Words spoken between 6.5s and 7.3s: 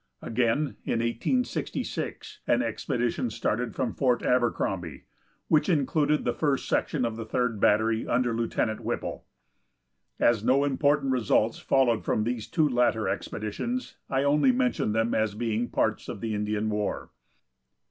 section of the